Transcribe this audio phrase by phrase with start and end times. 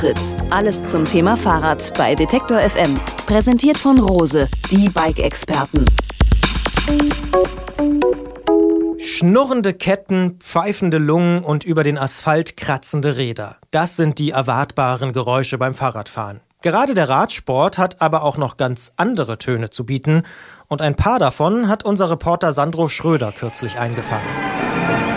[0.00, 0.36] Antritt.
[0.48, 2.98] Alles zum Thema Fahrrad bei Detektor FM.
[3.26, 5.84] Präsentiert von Rose, die Bike-Experten.
[8.98, 13.58] Schnurrende Ketten, pfeifende Lungen und über den Asphalt kratzende Räder.
[13.72, 16.40] Das sind die erwartbaren Geräusche beim Fahrradfahren.
[16.62, 20.22] Gerade der Radsport hat aber auch noch ganz andere Töne zu bieten
[20.66, 25.09] und ein paar davon hat unser Reporter Sandro Schröder kürzlich eingefangen.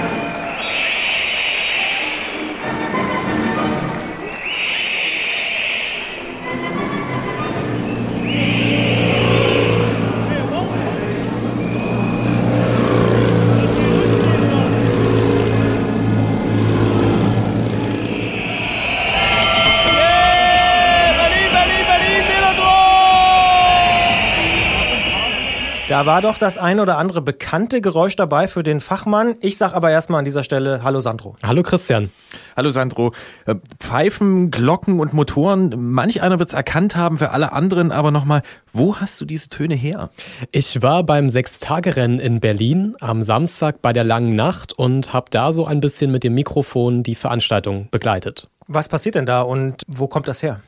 [25.94, 29.36] Da war doch das ein oder andere bekannte Geräusch dabei für den Fachmann.
[29.42, 31.36] Ich sag aber erstmal an dieser Stelle Hallo Sandro.
[31.44, 32.10] Hallo Christian.
[32.58, 33.14] Hallo Sandro.
[33.46, 38.10] Äh, Pfeifen, Glocken und Motoren, manch einer wird es erkannt haben, für alle anderen aber
[38.10, 40.10] nochmal, wo hast du diese Töne her?
[40.52, 45.52] Ich war beim Sechstagerennen in Berlin am Samstag bei der langen Nacht und habe da
[45.52, 48.48] so ein bisschen mit dem Mikrofon die Veranstaltung begleitet.
[48.66, 50.60] Was passiert denn da und wo kommt das her?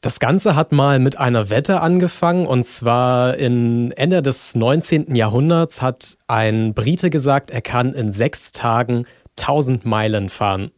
[0.00, 5.14] Das Ganze hat mal mit einer Wette angefangen und zwar in Ende des 19.
[5.16, 9.06] Jahrhunderts hat ein Brite gesagt, er kann in sechs Tagen
[9.38, 10.70] 1000 Meilen fahren.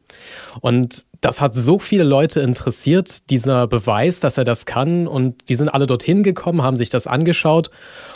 [0.60, 5.08] Und das hat so viele Leute interessiert, dieser Beweis, dass er das kann.
[5.08, 7.70] Und die sind alle dorthin gekommen, haben sich das angeschaut.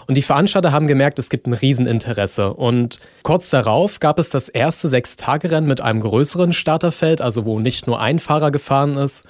[0.06, 2.54] Und die Veranstalter haben gemerkt, es gibt ein Rieseninteresse.
[2.54, 7.86] Und kurz darauf gab es das erste Sechstagerennen mit einem größeren Starterfeld, also wo nicht
[7.86, 9.24] nur ein Fahrer gefahren ist.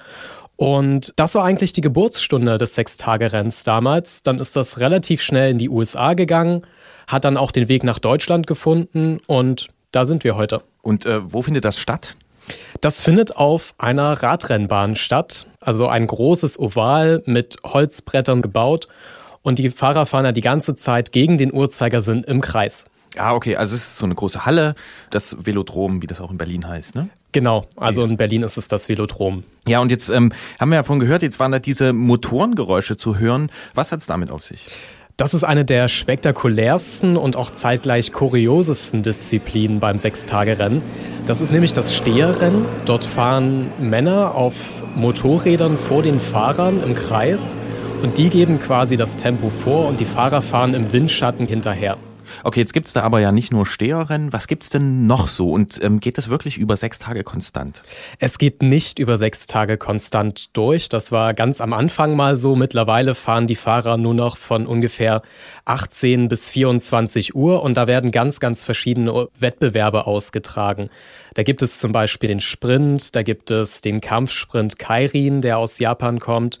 [0.55, 4.23] Und das war eigentlich die Geburtsstunde des Sechstagerenns damals.
[4.23, 6.61] Dann ist das relativ schnell in die USA gegangen,
[7.07, 10.61] hat dann auch den Weg nach Deutschland gefunden und da sind wir heute.
[10.81, 12.15] Und äh, wo findet das statt?
[12.81, 18.87] Das findet auf einer Radrennbahn statt, also ein großes Oval mit Holzbrettern gebaut
[19.43, 22.85] und die Fahrer fahren ja die ganze Zeit gegen den Uhrzeigersinn im Kreis.
[23.17, 24.75] Ah, okay, also es ist so eine große Halle,
[25.11, 27.09] das Velodrom, wie das auch in Berlin heißt, ne?
[27.33, 29.43] Genau, also in Berlin ist es das Velodrom.
[29.67, 33.17] Ja, und jetzt ähm, haben wir ja von gehört, jetzt waren da diese Motorengeräusche zu
[33.17, 33.49] hören.
[33.73, 34.65] Was hat es damit auf sich?
[35.17, 40.81] Das ist eine der spektakulärsten und auch zeitgleich kuriosesten Disziplinen beim Sechstagerennen.
[41.25, 42.65] Das ist nämlich das Steherrennen.
[42.85, 44.53] Dort fahren Männer auf
[44.95, 47.57] Motorrädern vor den Fahrern im Kreis
[48.03, 51.97] und die geben quasi das Tempo vor und die Fahrer fahren im Windschatten hinterher.
[52.43, 54.33] Okay, jetzt gibt es da aber ja nicht nur Steherrennen.
[54.33, 55.51] Was gibt es denn noch so?
[55.51, 57.83] Und ähm, geht das wirklich über sechs Tage konstant?
[58.19, 60.89] Es geht nicht über sechs Tage konstant durch.
[60.89, 62.55] Das war ganz am Anfang mal so.
[62.55, 65.21] Mittlerweile fahren die Fahrer nur noch von ungefähr
[65.65, 70.89] 18 bis 24 Uhr und da werden ganz, ganz verschiedene Wettbewerbe ausgetragen.
[71.33, 75.79] Da gibt es zum Beispiel den Sprint, da gibt es den Kampfsprint Kairin, der aus
[75.79, 76.59] Japan kommt.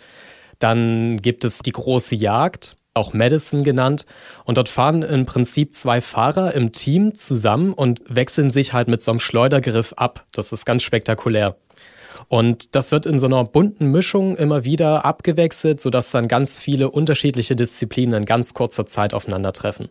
[0.59, 4.05] Dann gibt es die große Jagd auch Madison genannt.
[4.45, 9.01] Und dort fahren im Prinzip zwei Fahrer im Team zusammen und wechseln sich halt mit
[9.01, 10.25] so einem Schleudergriff ab.
[10.31, 11.55] Das ist ganz spektakulär.
[12.27, 16.89] Und das wird in so einer bunten Mischung immer wieder abgewechselt, sodass dann ganz viele
[16.89, 19.89] unterschiedliche Disziplinen in ganz kurzer Zeit aufeinandertreffen.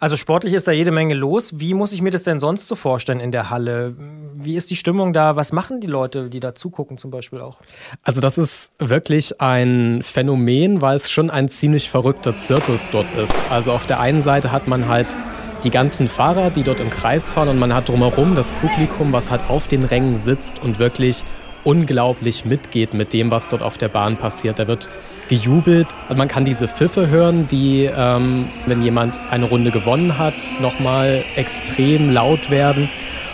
[0.00, 1.58] Also sportlich ist da jede Menge los.
[1.58, 3.96] Wie muss ich mir das denn sonst so vorstellen in der Halle?
[4.34, 5.34] Wie ist die Stimmung da?
[5.34, 7.58] Was machen die Leute, die da zugucken zum Beispiel auch?
[8.04, 13.34] Also das ist wirklich ein Phänomen, weil es schon ein ziemlich verrückter Zirkus dort ist.
[13.50, 15.16] Also auf der einen Seite hat man halt
[15.64, 19.32] die ganzen Fahrer, die dort im Kreis fahren und man hat drumherum das Publikum, was
[19.32, 21.24] halt auf den Rängen sitzt und wirklich
[21.64, 24.58] unglaublich mitgeht mit dem, was dort auf der Bahn passiert.
[24.58, 24.88] Da wird
[25.28, 30.34] gejubelt und man kann diese Pfiffe hören, die, ähm, wenn jemand eine Runde gewonnen hat,
[30.60, 32.88] nochmal extrem laut werden.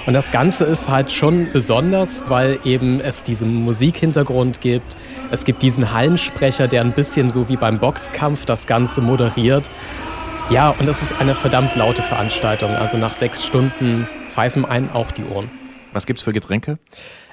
[0.07, 4.97] Und das Ganze ist halt schon besonders, weil eben es diesen Musikhintergrund gibt.
[5.31, 9.71] Es gibt diesen Hallensprecher, der ein bisschen so wie beim Boxkampf das Ganze moderiert.
[10.51, 12.71] Ja, und es ist eine verdammt laute Veranstaltung.
[12.71, 15.64] Also nach sechs Stunden pfeifen einen auch die Ohren.
[15.95, 16.79] Was gibt's für Getränke?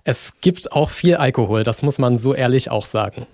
[0.04, 3.28] Es gibt auch viel Alkohol, das muss man so ehrlich auch sagen.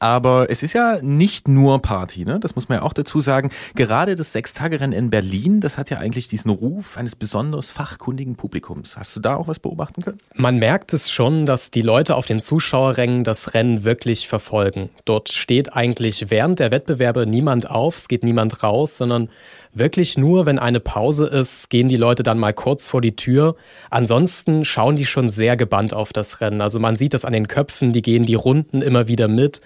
[0.00, 2.38] Aber es ist ja nicht nur Party, ne?
[2.38, 3.50] Das muss man ja auch dazu sagen.
[3.74, 8.96] Gerade das Sechstagerennen in Berlin, das hat ja eigentlich diesen Ruf eines besonders fachkundigen Publikums.
[8.96, 10.18] Hast du da auch was beobachten können?
[10.34, 14.90] Man merkt es schon, dass die Leute auf den Zuschauerrängen das Rennen wirklich verfolgen.
[15.04, 19.28] Dort steht eigentlich während der Wettbewerbe niemand auf, es geht niemand raus, sondern
[19.72, 23.56] wirklich nur, wenn eine Pause ist, gehen die Leute dann mal kurz vor die Tür.
[23.90, 26.60] Ansonsten schauen die schon sehr gebannt auf das Rennen.
[26.60, 29.60] Also man sieht das an den Köpfen, die gehen die Runden immer wieder mit.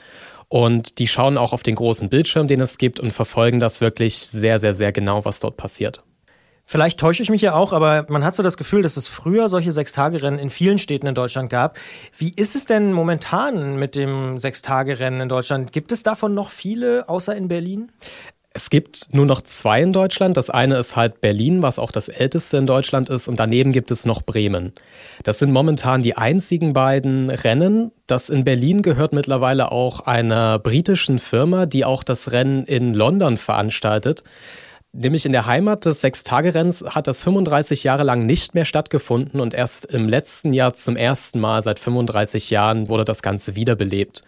[0.49, 4.19] Und die schauen auch auf den großen Bildschirm, den es gibt, und verfolgen das wirklich
[4.19, 6.03] sehr, sehr, sehr genau, was dort passiert.
[6.65, 9.49] Vielleicht täusche ich mich ja auch, aber man hat so das Gefühl, dass es früher
[9.49, 11.79] solche Sechstagerennen in vielen Städten in Deutschland gab.
[12.17, 15.73] Wie ist es denn momentan mit dem Sechstagerennen in Deutschland?
[15.73, 17.91] Gibt es davon noch viele, außer in Berlin?
[18.55, 20.37] Es gibt nur noch zwei in Deutschland.
[20.37, 23.91] Das eine ist halt Berlin, was auch das älteste in Deutschland ist, und daneben gibt
[23.91, 24.73] es noch Bremen.
[25.23, 27.93] Das sind momentan die einzigen beiden Rennen.
[28.07, 33.39] Das in Berlin gehört mittlerweile auch einer britischen Firma, die auch das Rennen in London
[33.39, 34.23] veranstaltet.
[34.95, 39.55] Nämlich in der Heimat des Sechstagerenns hat das 35 Jahre lang nicht mehr stattgefunden und
[39.55, 44.23] erst im letzten Jahr zum ersten Mal seit 35 Jahren wurde das Ganze wiederbelebt.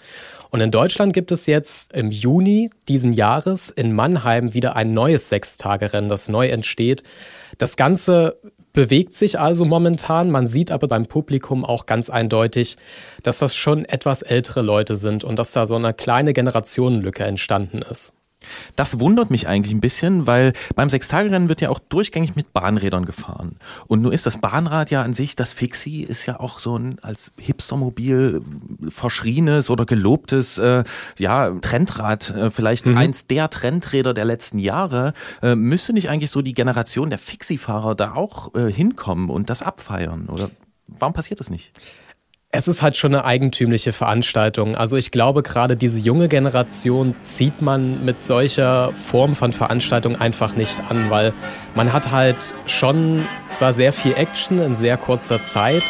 [0.54, 5.28] Und in Deutschland gibt es jetzt im Juni diesen Jahres in Mannheim wieder ein neues
[5.28, 7.02] Sechstagerennen, das neu entsteht.
[7.58, 8.38] Das Ganze
[8.72, 10.30] bewegt sich also momentan.
[10.30, 12.76] Man sieht aber beim Publikum auch ganz eindeutig,
[13.24, 17.82] dass das schon etwas ältere Leute sind und dass da so eine kleine Generationenlücke entstanden
[17.82, 18.12] ist.
[18.76, 23.05] Das wundert mich eigentlich ein bisschen, weil beim Sechstagerennen wird ja auch durchgängig mit Bahnrädern
[23.05, 23.56] gefahren.
[23.87, 26.99] Und nur ist das Bahnrad ja an sich, das Fixie ist ja auch so ein
[27.00, 28.43] als Hipstermobil
[28.88, 30.85] verschrienes oder gelobtes äh,
[31.19, 32.96] ja, Trendrad, äh, vielleicht mhm.
[32.96, 35.12] eins der Trendräder der letzten Jahre.
[35.43, 39.62] Äh, müsste nicht eigentlich so die Generation der Fixie-Fahrer da auch äh, hinkommen und das
[39.62, 40.29] abfeiern?
[40.29, 40.50] Oder
[40.87, 41.73] warum passiert das nicht?
[42.56, 44.76] Es ist halt schon eine eigentümliche Veranstaltung.
[44.76, 50.54] Also ich glaube, gerade diese junge Generation zieht man mit solcher Form von Veranstaltung einfach
[50.54, 51.32] nicht an, weil
[51.74, 55.82] man hat halt schon zwar sehr viel Action in sehr kurzer Zeit,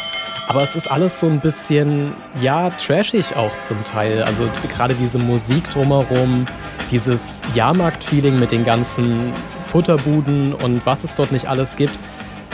[0.47, 4.23] aber es ist alles so ein bisschen, ja, trashig auch zum Teil.
[4.23, 6.47] Also gerade diese Musik drumherum,
[6.89, 9.33] dieses Jahrmarkt-Feeling mit den ganzen
[9.67, 11.99] Futterbuden und was es dort nicht alles gibt,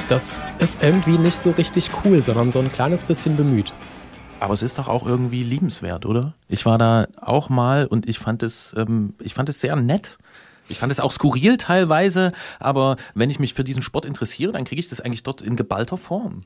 [0.10, 3.72] das ist irgendwie nicht so richtig cool, sondern so ein kleines bisschen bemüht.
[4.42, 6.34] Aber es ist doch auch irgendwie liebenswert, oder?
[6.48, 10.18] Ich war da auch mal und ich fand es, ähm, ich fand es sehr nett.
[10.68, 14.64] Ich fand es auch skurril teilweise, aber wenn ich mich für diesen Sport interessiere, dann
[14.64, 16.42] kriege ich das eigentlich dort in geballter Form.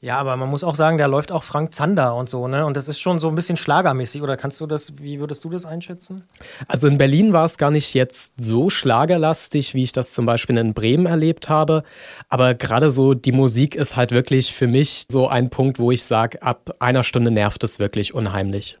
[0.00, 2.64] Ja, aber man muss auch sagen, da läuft auch Frank Zander und so, ne?
[2.64, 4.22] Und das ist schon so ein bisschen schlagermäßig.
[4.22, 6.22] Oder kannst du das, wie würdest du das einschätzen?
[6.68, 10.56] Also in Berlin war es gar nicht jetzt so schlagerlastig, wie ich das zum Beispiel
[10.56, 11.82] in Bremen erlebt habe.
[12.28, 16.04] Aber gerade so die Musik ist halt wirklich für mich so ein Punkt, wo ich
[16.04, 18.78] sage, ab einer Stunde nervt es wirklich unheimlich.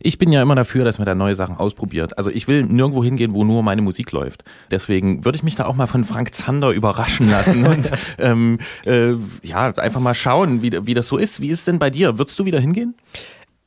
[0.00, 2.18] Ich bin ja immer dafür, dass man da neue Sachen ausprobiert.
[2.18, 4.44] Also ich will nirgendwo hingehen, wo nur meine Musik läuft.
[4.70, 9.14] Deswegen würde ich mich da auch mal von Frank Zander überraschen lassen und ähm, äh,
[9.42, 11.40] ja, einfach mal schauen, wie, wie das so ist.
[11.40, 12.18] Wie ist es denn bei dir?
[12.18, 12.94] Würdest du wieder hingehen?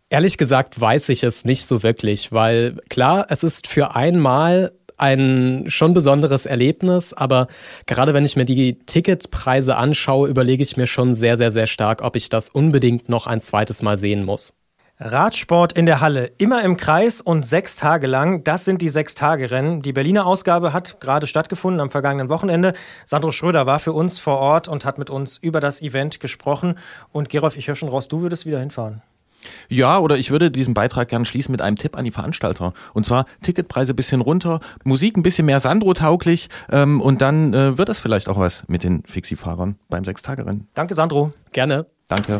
[0.10, 5.66] Ehrlich gesagt weiß ich es nicht so wirklich, weil klar, es ist für einmal ein
[5.68, 7.48] schon besonderes Erlebnis, aber
[7.86, 12.02] gerade wenn ich mir die Ticketpreise anschaue, überlege ich mir schon sehr, sehr, sehr stark,
[12.02, 14.59] ob ich das unbedingt noch ein zweites Mal sehen muss.
[15.02, 18.44] Radsport in der Halle, immer im Kreis und sechs Tage lang.
[18.44, 19.82] Das sind die sechs Tage Rennen.
[19.82, 22.74] Die Berliner Ausgabe hat gerade stattgefunden am vergangenen Wochenende.
[23.06, 26.78] Sandro Schröder war für uns vor Ort und hat mit uns über das Event gesprochen.
[27.14, 29.02] Und Gerolf, ich höre schon raus, du würdest wieder hinfahren.
[29.70, 32.74] Ja, oder ich würde diesen Beitrag gerne schließen mit einem Tipp an die Veranstalter.
[32.94, 37.88] Und zwar Ticketpreise bisschen runter, Musik ein bisschen mehr Sandro-tauglich ähm, und dann äh, wird
[37.88, 40.68] das vielleicht auch was mit den Fixie-Fahrern beim Sechstagerennen.
[40.74, 41.32] Danke, Sandro.
[41.54, 41.86] Gerne.
[42.10, 42.40] Danke.